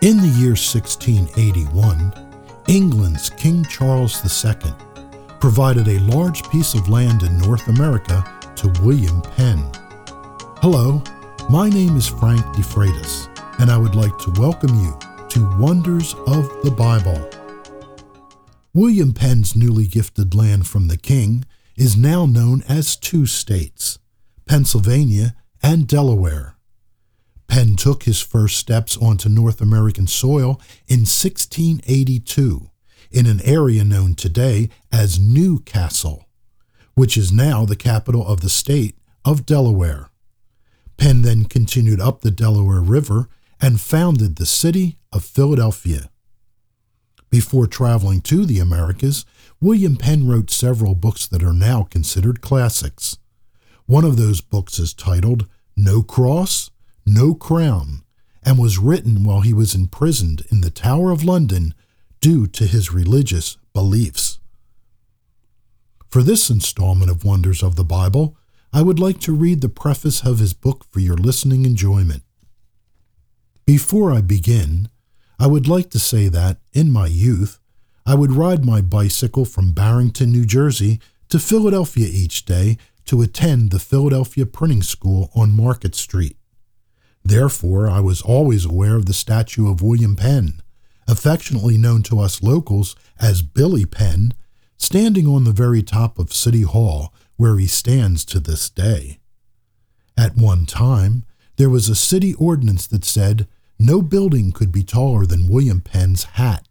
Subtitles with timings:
[0.00, 2.12] In the year 1681,
[2.68, 4.72] England's King Charles II
[5.40, 8.24] provided a large piece of land in North America
[8.54, 9.58] to William Penn.
[10.62, 11.02] Hello,
[11.50, 13.26] my name is Frank DeFreitas,
[13.58, 14.96] and I would like to welcome you
[15.30, 17.28] to Wonders of the Bible.
[18.72, 21.44] William Penn's newly gifted land from the king
[21.74, 23.98] is now known as two states,
[24.46, 26.54] Pennsylvania and Delaware.
[27.48, 32.70] Penn took his first steps onto North American soil in 1682
[33.10, 36.28] in an area known today as New Castle,
[36.94, 40.10] which is now the capital of the state of Delaware.
[40.98, 43.28] Penn then continued up the Delaware River
[43.60, 46.10] and founded the city of Philadelphia.
[47.30, 49.24] Before traveling to the Americas,
[49.60, 53.18] William Penn wrote several books that are now considered classics.
[53.86, 55.46] One of those books is titled
[55.76, 56.70] No Cross,
[57.08, 58.02] no crown,
[58.42, 61.74] and was written while he was imprisoned in the Tower of London
[62.20, 64.38] due to his religious beliefs.
[66.10, 68.36] For this installment of Wonders of the Bible,
[68.72, 72.22] I would like to read the preface of his book for your listening enjoyment.
[73.66, 74.88] Before I begin,
[75.38, 77.58] I would like to say that, in my youth,
[78.06, 83.70] I would ride my bicycle from Barrington, New Jersey to Philadelphia each day to attend
[83.70, 86.36] the Philadelphia Printing School on Market Street.
[87.28, 90.62] Therefore, I was always aware of the statue of William Penn,
[91.06, 94.32] affectionately known to us locals as Billy Penn,
[94.78, 99.18] standing on the very top of City Hall, where he stands to this day.
[100.16, 103.46] At one time, there was a city ordinance that said
[103.78, 106.66] no building could be taller than William Penn's hat.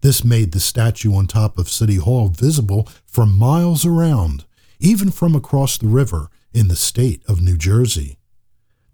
[0.00, 4.46] This made the statue on top of City Hall visible for miles around,
[4.80, 8.16] even from across the river in the state of New Jersey.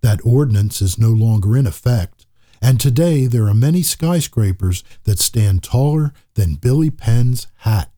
[0.07, 2.27] That ordinance is no longer in effect,
[2.63, 7.91] and today there are many skyscrapers that stand taller than Billy Penn's hat.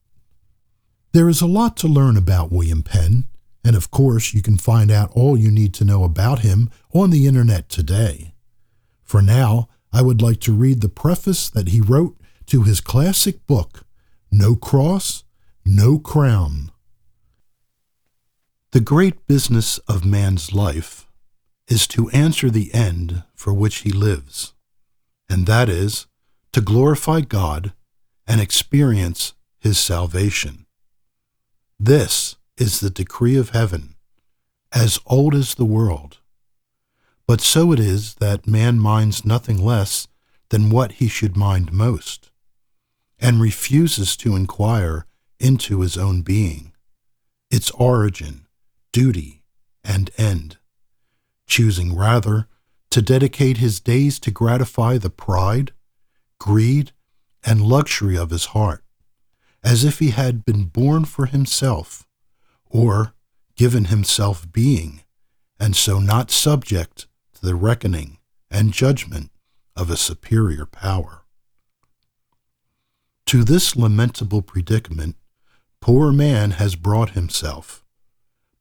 [1.13, 3.27] There is a lot to learn about William Penn,
[3.63, 7.11] and of course you can find out all you need to know about him on
[7.11, 8.33] the internet today.
[9.05, 12.17] For now, I would like to read the preface that he wrote
[12.47, 13.83] to his classic book,
[14.33, 15.25] No Cross,
[15.67, 16.71] No Crown.
[18.71, 21.05] The great business of man's life
[21.69, 24.55] is to answer the end for which he lives,
[25.29, 26.07] and that is
[26.53, 27.73] to glorify God
[28.27, 30.67] and experience his salvation.
[31.79, 33.95] This is the decree of heaven,
[34.73, 36.19] as old as the world.
[37.27, 40.09] But so it is that man minds nothing less
[40.49, 42.31] than what he should mind most,
[43.19, 45.05] and refuses to inquire
[45.39, 46.73] into his own being,
[47.51, 48.47] its origin,
[48.93, 49.43] duty,
[49.85, 50.57] and end
[51.49, 52.47] choosing rather
[52.91, 55.73] to dedicate his days to gratify the pride,
[56.39, 56.93] greed,
[57.45, 58.85] and luxury of his heart,
[59.65, 62.07] as if he had been born for himself,
[62.67, 63.15] or
[63.57, 65.03] given himself being,
[65.59, 68.19] and so not subject to the reckoning
[68.51, 69.31] and judgment
[69.75, 71.23] of a superior power.
[73.27, 75.17] To this lamentable predicament,
[75.81, 77.85] poor man has brought himself,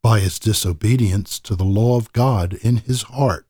[0.07, 3.45] by his disobedience to the law of God in his heart,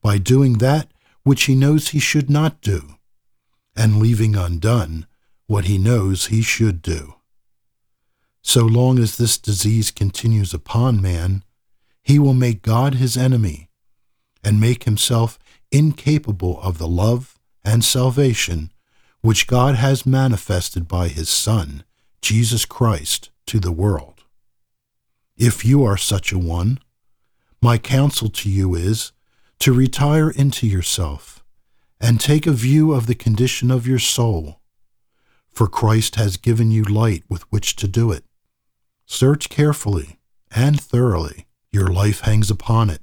[0.00, 0.92] by doing that
[1.24, 2.94] which he knows he should not do,
[3.74, 5.08] and leaving undone
[5.48, 7.16] what he knows he should do.
[8.42, 11.42] So long as this disease continues upon man,
[12.04, 13.68] he will make God his enemy
[14.44, 15.36] and make himself
[15.72, 18.70] incapable of the love and salvation
[19.20, 21.82] which God has manifested by his Son,
[22.20, 24.11] Jesus Christ, to the world
[25.42, 26.78] if you are such a one,
[27.60, 29.10] my counsel to you is
[29.58, 31.42] to retire into yourself
[32.00, 34.60] and take a view of the condition of your soul,
[35.50, 38.24] for Christ has given you light with which to do it.
[39.04, 40.20] Search carefully
[40.54, 41.48] and thoroughly.
[41.72, 43.02] Your life hangs upon it.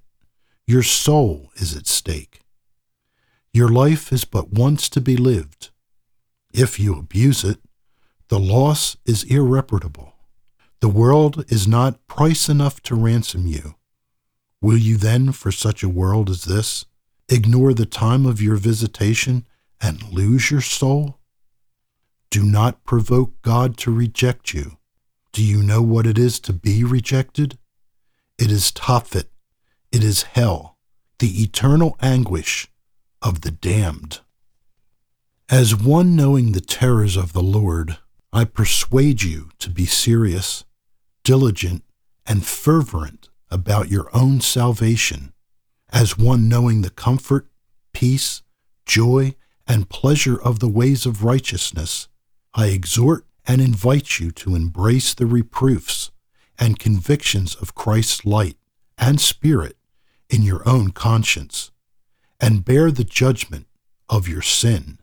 [0.65, 2.39] Your soul is at stake.
[3.51, 5.71] Your life is but once to be lived.
[6.53, 7.59] If you abuse it,
[8.29, 10.08] the loss is irreparable.
[10.81, 13.75] The world is not price enough to ransom you.
[14.61, 16.85] Will you then, for such a world as this,
[17.27, 19.45] ignore the time of your visitation
[19.81, 21.17] and lose your soul?
[22.29, 24.77] Do not provoke God to reject you.
[25.33, 27.57] Do you know what it is to be rejected?
[28.37, 29.27] It is Tophet.
[29.91, 30.77] It is hell,
[31.19, 32.67] the eternal anguish
[33.21, 34.21] of the damned.
[35.49, 37.97] As one knowing the terrors of the Lord,
[38.31, 40.63] I persuade you to be serious
[41.29, 41.83] diligent,
[42.25, 45.31] and fervent about your own salvation,
[45.91, 47.45] as one knowing the comfort,
[47.93, 48.41] peace,
[48.87, 49.35] joy,
[49.67, 52.07] and pleasure of the ways of righteousness,
[52.55, 56.09] I exhort and invite you to embrace the reproofs
[56.57, 58.57] and convictions of Christ's light
[58.97, 59.77] and Spirit
[60.31, 61.69] in your own conscience,
[62.41, 63.67] and bear the judgment
[64.09, 64.97] of your sin.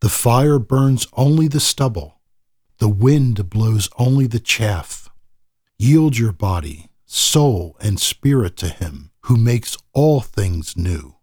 [0.00, 2.20] The fire burns only the stubble,
[2.76, 5.08] the wind blows only the chaff.
[5.82, 11.16] Yield your body, soul, and spirit to Him who makes all things new.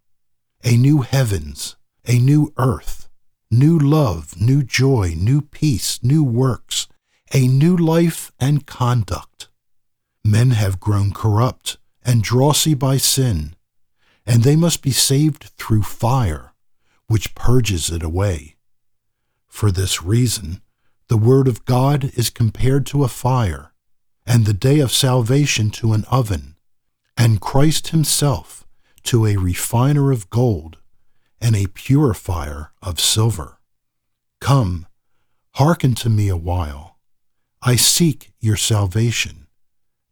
[0.62, 3.08] A new heavens, a new earth,
[3.50, 6.88] new love, new joy, new peace, new works,
[7.32, 9.48] a new life and conduct.
[10.26, 13.54] Men have grown corrupt and drossy by sin,
[14.26, 16.52] and they must be saved through fire,
[17.06, 18.56] which purges it away.
[19.48, 20.60] For this reason,
[21.08, 23.69] the Word of God is compared to a fire,
[24.30, 26.54] and the day of salvation to an oven,
[27.16, 28.64] and Christ Himself
[29.02, 30.78] to a refiner of gold
[31.40, 33.58] and a purifier of silver.
[34.40, 34.86] Come,
[35.54, 36.96] hearken to me a while.
[37.60, 39.48] I seek your salvation.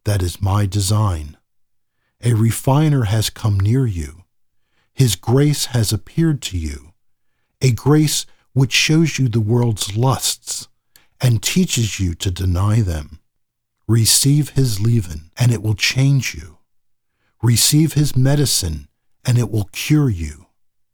[0.03, 1.37] That is my design.
[2.21, 4.25] A refiner has come near you.
[4.93, 6.93] His grace has appeared to you,
[7.62, 10.67] a grace which shows you the world's lusts
[11.21, 13.21] and teaches you to deny them.
[13.88, 16.58] Receive his leaven, and it will change you.
[17.43, 18.87] Receive his medicine,
[19.25, 20.46] and it will cure you.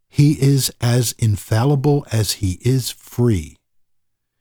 [0.08, 3.56] He is as infallible as he is free.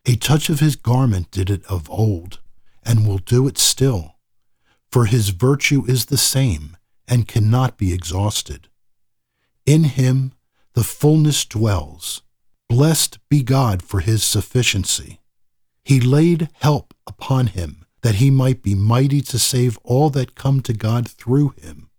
[0.06, 2.40] A touch of his garment did it of old,
[2.84, 4.18] and will do it still.
[4.92, 6.78] For his virtue is the same,
[7.08, 8.70] and cannot be exhausted.
[9.66, 10.34] In him
[10.74, 12.22] the fullness dwells.
[12.70, 15.22] Blessed be God for his sufficiency.
[15.84, 20.62] He laid help upon him, that he might be mighty to save all that come
[20.62, 21.90] to God through him.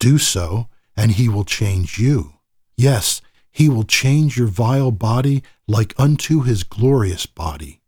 [0.00, 2.34] Do so, and he will change you.
[2.76, 3.20] Yes,
[3.50, 7.82] he will change your vile body like unto his glorious body,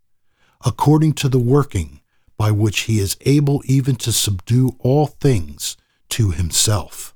[0.65, 2.01] according to the working
[2.37, 5.77] by which he is able even to subdue all things
[6.11, 7.15] to himself.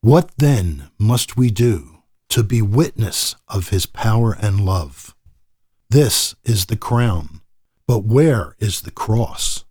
[0.00, 5.14] What then must we do to be witness of his power and love?
[5.90, 7.39] This is the crown,
[7.90, 9.64] but where is the cross?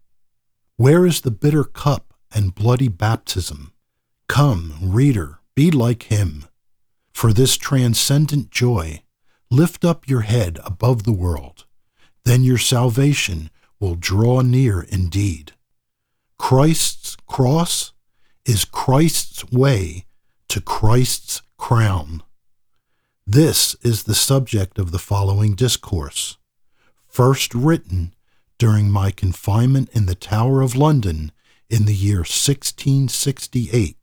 [0.76, 3.72] Where is the bitter cup and bloody baptism?
[4.28, 6.44] Come, reader, be like him.
[7.14, 9.04] For this transcendent joy,
[9.50, 11.64] lift up your head above the world.
[12.26, 15.54] Then your salvation will draw near indeed.
[16.38, 17.94] Christ's cross
[18.46, 20.04] is Christ's way
[20.50, 22.22] to Christ's crown.
[23.26, 26.38] This is the subject of the following discourse,
[27.20, 28.14] first written
[28.58, 31.34] during my confinement in the Tower of London
[31.70, 33.98] in the year 1668,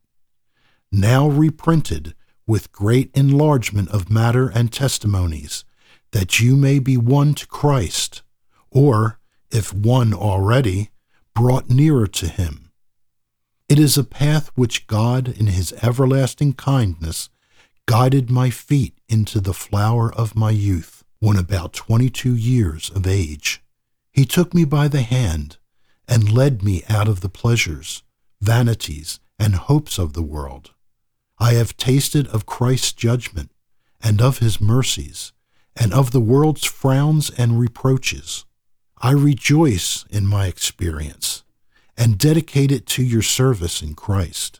[0.91, 2.13] now reprinted
[2.45, 5.65] with great enlargement of matter and testimonies,
[6.11, 8.21] that you may be won to Christ,
[8.69, 9.17] or,
[9.49, 10.91] if won already,
[11.33, 12.69] brought nearer to him.
[13.67, 17.29] It is a path which God, in his everlasting kindness,
[17.87, 23.07] guided my feet into the flower of my youth, when about twenty two years of
[23.07, 23.61] age.
[24.11, 25.57] He took me by the hand
[26.07, 28.03] and led me out of the pleasures,
[28.41, 30.71] vanities, and hopes of the world
[31.39, 33.51] I have tasted of Christ's judgment,
[34.01, 35.33] and of his mercies,
[35.75, 38.45] and of the world's frowns and reproaches.
[38.99, 41.43] I rejoice in my experience,
[41.95, 44.59] and dedicate it to your service in Christ.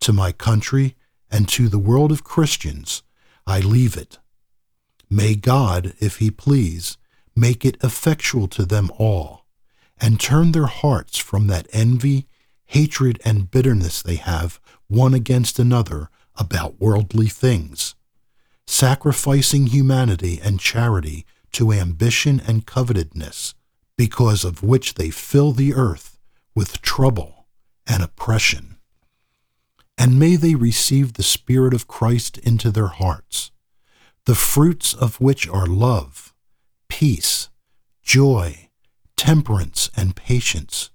[0.00, 0.96] To my country
[1.30, 3.02] and to the world of Christians,
[3.46, 4.18] I leave it.
[5.14, 6.98] May God, if he please,
[7.36, 9.46] make it effectual to them all,
[10.00, 12.26] and turn their hearts from that envy,
[12.64, 17.94] hatred, and bitterness they have one against another about worldly things,
[18.66, 23.54] sacrificing humanity and charity to ambition and covetousness,
[23.96, 26.18] because of which they fill the earth
[26.56, 27.46] with trouble
[27.86, 28.78] and oppression.
[29.96, 33.52] And may they receive the Spirit of Christ into their hearts,
[34.26, 36.32] the fruits of which are love,
[36.88, 37.48] peace,
[38.02, 38.68] joy,
[39.16, 40.90] temperance, and patience,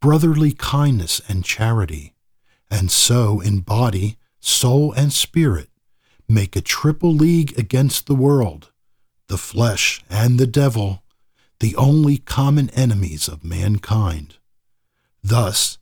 [0.00, 2.12] brotherly kindness and charity
[2.72, 5.68] and so in body, soul, and spirit
[6.26, 8.72] make a triple league against the world,
[9.28, 11.02] the flesh, and the devil,
[11.60, 14.36] the only common enemies of mankind.
[15.22, 15.76] Thus,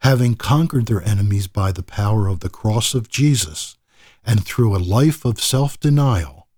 [0.00, 3.78] having conquered their enemies by the power of the cross of Jesus,
[4.26, 6.48] and through a life of self denial,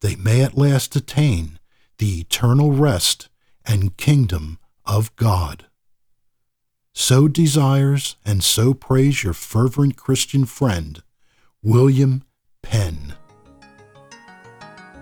[0.00, 1.58] they may at last attain
[1.98, 3.28] the eternal rest
[3.64, 5.66] and kingdom of God.
[6.94, 11.02] So desires and so prays your fervent Christian friend,
[11.62, 12.24] William
[12.62, 13.14] Penn.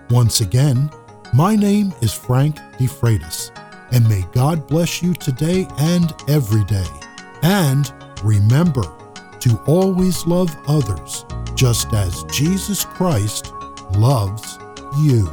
[0.09, 0.89] Once again,
[1.33, 3.51] my name is Frank DeFreitas,
[3.91, 6.87] and may God bless you today and every day.
[7.41, 7.91] And
[8.23, 8.83] remember
[9.39, 11.25] to always love others
[11.61, 13.53] just as Jesus Christ
[13.93, 14.57] loves
[14.97, 15.29] you.